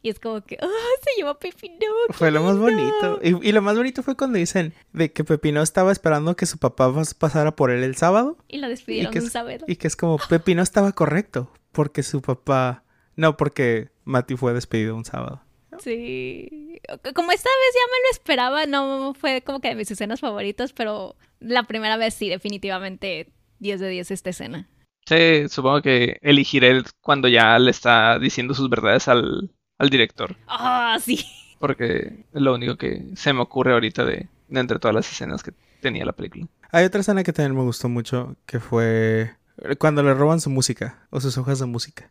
[0.02, 0.68] Y es como que, ¡ah,
[1.04, 1.86] se llevó a Pepino!
[2.12, 3.18] Fue lo más lindo".
[3.18, 3.20] bonito.
[3.44, 6.58] Y, y lo más bonito fue cuando dicen de que Pepino estaba esperando que su
[6.60, 8.38] papá pas- pasara por él el sábado.
[8.48, 9.66] Y Y despidieron un es, sábado.
[9.68, 11.52] y que es como Pepino estaba correcto.
[11.72, 12.84] Porque su papá.
[13.16, 15.42] No, porque Mati fue despedido un sábado.
[15.80, 16.80] Sí.
[17.16, 20.74] Como esta vez ya me lo esperaba, no fue como que de mis escenas favoritas,
[20.74, 24.70] pero la primera vez sí, definitivamente 10 de 10 esta escena.
[25.08, 30.98] Sí, supongo que elegiré cuando ya le está diciendo sus verdades al, al director, Ah,
[31.04, 31.26] sí.
[31.60, 35.44] porque es lo único que se me ocurre ahorita de, de entre todas las escenas
[35.44, 36.46] que tenía la película.
[36.72, 38.36] Hay otra escena que también me gustó mucho.
[38.46, 39.34] Que fue
[39.80, 41.00] cuando le roban su música.
[41.12, 42.10] O sus hojas de música.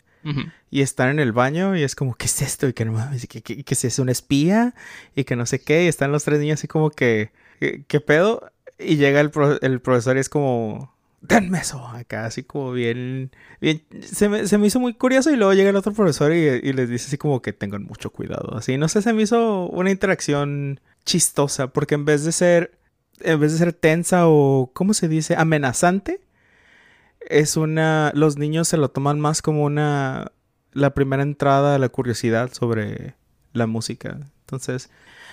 [0.73, 2.67] Y están en el baño y es como, ¿qué es esto?
[2.67, 4.75] Y que no mames, y que, que, que si es un espía
[5.15, 5.85] y que no sé qué.
[5.85, 8.51] Y están los tres niños así como que, ¿qué, qué pedo?
[8.77, 10.93] Y llega el, pro- el profesor y es como,
[11.29, 11.87] denme eso.
[11.87, 13.83] Acá así como bien, bien.
[14.03, 16.73] Se me, se me hizo muy curioso y luego llega el otro profesor y, y
[16.73, 18.57] les dice así como que tengan mucho cuidado.
[18.57, 22.79] Así, no sé, se me hizo una interacción chistosa porque en vez de ser,
[23.21, 25.37] en vez de ser tensa o, ¿cómo se dice?
[25.37, 26.21] Amenazante
[27.21, 28.13] es una.
[28.15, 30.33] Los niños se lo toman más como una.
[30.73, 33.15] La primera entrada a la curiosidad sobre
[33.55, 34.19] la música.
[34.41, 34.91] Entonces,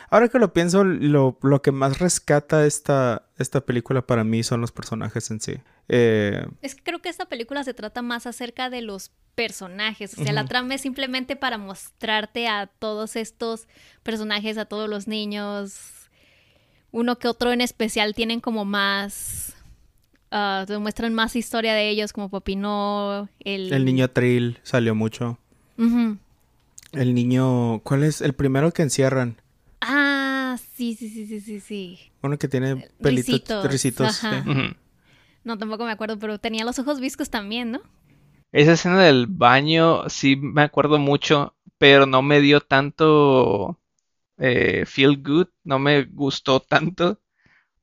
[0.10, 4.62] ahora que lo pienso, lo, lo que más rescata esta, esta película para mí son
[4.62, 5.56] los personajes en sí.
[5.89, 10.17] Eh, Es que creo que esta película se trata más acerca de los personajes.
[10.17, 13.67] O sea, la trama es simplemente para mostrarte a todos estos
[14.04, 15.80] personajes, a todos los niños.
[16.91, 19.54] Uno que otro en especial tienen como más.
[20.30, 23.74] ah, te muestran más historia de ellos, como Popino, el.
[23.74, 25.39] el niño Trill salió mucho.
[26.91, 27.80] El niño.
[27.80, 28.22] ¿Cuál es?
[28.22, 29.38] El primero que encierran.
[30.73, 31.99] Sí, sí, sí, sí, sí, sí.
[32.23, 34.23] Uno que tiene pelitos, Risitos, risitos.
[34.23, 34.43] ajá.
[34.43, 34.75] sí.
[35.43, 37.81] No, tampoco me acuerdo, pero tenía los ojos viscos también, ¿no?
[38.51, 43.79] Esa escena del baño sí me acuerdo mucho, pero no me dio tanto
[44.38, 47.19] eh, feel good, no me gustó tanto,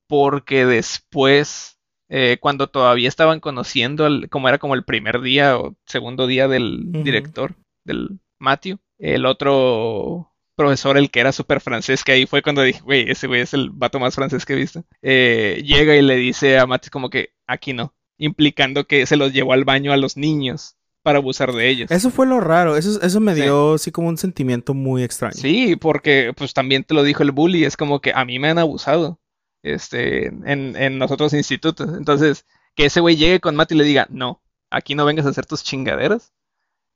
[0.07, 1.77] porque después,
[2.09, 6.91] eh, cuando todavía estaban conociendo, como era como el primer día o segundo día del
[7.03, 10.30] director, del Matthew, el otro
[10.61, 13.53] profesor, el que era súper francés, que ahí fue cuando dije, güey, ese güey es
[13.53, 17.09] el vato más francés que he visto, eh, llega y le dice a Matthew como
[17.09, 21.51] que aquí no, implicando que se los llevó al baño a los niños para abusar
[21.51, 21.89] de ellos.
[21.89, 22.77] Eso fue lo raro.
[22.77, 23.41] Eso, eso me Sí.
[23.41, 25.33] dio así como un sentimiento muy extraño.
[25.35, 28.49] Sí, porque pues también te lo dijo el bully, es como que a mí me
[28.49, 29.19] han abusado
[29.63, 31.89] este, en, en los otros institutos.
[31.97, 32.45] Entonces,
[32.75, 35.45] que ese güey llegue con Matt y le diga, no, aquí no vengas a hacer
[35.45, 36.33] tus chingaderas.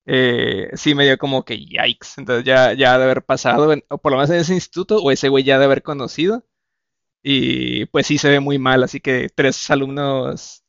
[0.05, 2.09] Eh, sí me dio como que yikes.
[2.17, 5.11] Entonces ya, ya de haber pasado, en- o por lo menos en ese instituto, o
[5.11, 6.45] ese güey ya de haber conocido.
[7.23, 10.63] Y pues sí se ve muy mal, así que tres alumnos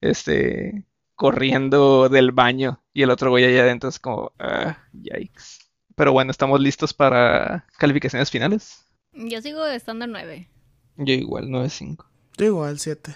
[0.00, 5.60] este, corriendo del baño y el otro güey allá adentro es como, ah, yikes.
[5.94, 8.86] Pero bueno, estamos listos para calificaciones finales.
[9.12, 10.48] Yo sigo estando en 9.
[10.96, 12.06] Yo igual, 9.5.
[12.38, 13.14] Yo igual, 7.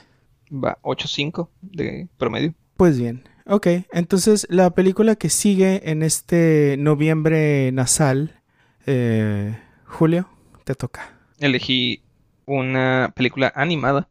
[0.53, 2.55] Va, 8.5 de promedio.
[2.77, 3.67] Pues bien, ok.
[3.93, 8.43] Entonces la película que sigue en este noviembre nasal,
[8.87, 10.29] eh, Julio,
[10.65, 11.19] te toca.
[11.39, 12.03] Elegí
[12.47, 14.09] una película animada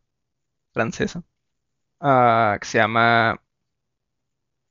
[0.74, 1.24] francesa
[2.00, 3.42] ah, que se llama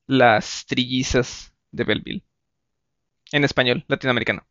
[0.07, 2.25] Las trillizas de Belleville.
[3.33, 4.47] En español, latinoamericano.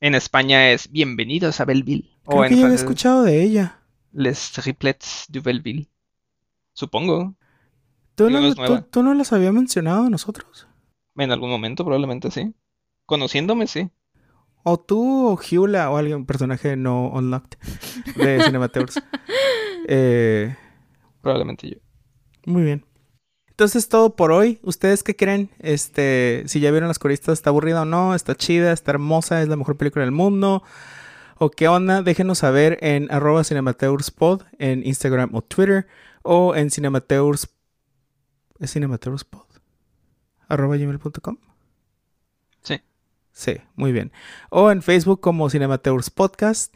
[0.00, 2.10] En España es Bienvenidos a Belleville.
[2.24, 3.78] Creo O que en ya francés, escuchado de ella.
[4.12, 5.88] Les Triplets du Belleville.
[6.72, 7.34] Supongo.
[8.14, 10.66] ¿Tú no, no tú- no había mencionado a nosotros?
[11.16, 12.54] En algún momento, probablemente sí.
[13.06, 13.90] Conociéndome, sí.
[14.64, 17.58] O tú o Hyula o alguien, personaje no unlocked
[18.16, 19.02] de Cinemateurs.
[19.88, 20.54] Eh,
[21.20, 21.76] Probablemente yo.
[22.46, 22.84] muy bien.
[23.48, 24.58] Entonces todo por hoy.
[24.62, 25.50] ¿Ustedes qué creen?
[25.58, 28.14] Este, si ya vieron las coristas, ¿está aburrida o no?
[28.14, 28.72] ¿Está chida?
[28.72, 29.42] ¿Está hermosa?
[29.42, 30.62] ¿Es la mejor película del mundo?
[31.38, 32.02] ¿O qué onda?
[32.02, 35.86] Déjenos saber en arroba cinemateurspod en Instagram o Twitter
[36.22, 37.48] o en cinemateurs...
[38.62, 39.44] ¿Es cinemateurspod?
[40.48, 41.36] arroba gmail.com
[42.62, 42.80] Sí.
[43.32, 44.12] Sí, muy bien.
[44.50, 46.74] O en Facebook como Cinemateurs Podcast.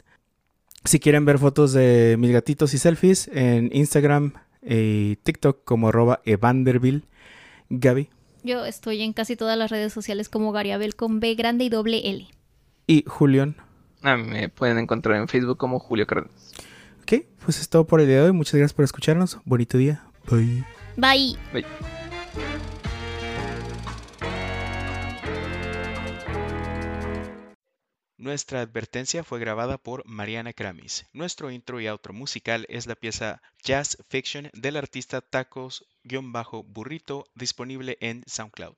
[0.83, 6.21] Si quieren ver fotos de mis gatitos y selfies, en Instagram y TikTok como arroba
[6.25, 7.03] evanderville.
[7.69, 8.09] Gaby
[8.43, 12.09] Yo estoy en casi todas las redes sociales como Gariabel con B grande y doble
[12.09, 12.27] L.
[12.87, 13.55] y Julián.
[14.01, 16.53] A mí me pueden encontrar en Facebook como Julio Cárdenas.
[17.01, 18.31] Ok, pues es todo por el día de hoy.
[18.31, 19.39] Muchas gracias por escucharnos.
[19.45, 20.03] Bonito día.
[20.29, 20.76] Bye.
[20.97, 21.37] Bye.
[21.53, 21.65] Bye.
[28.17, 31.05] Nuestra advertencia fue grabada por Mariana Kramis.
[31.13, 38.23] Nuestro intro y outro musical es la pieza Jazz Fiction del artista Tacos-Burrito disponible en
[38.25, 38.75] SoundCloud.